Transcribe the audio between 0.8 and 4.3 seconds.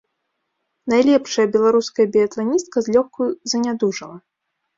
Найлепшая беларуская біятланістка злёгку занядужала.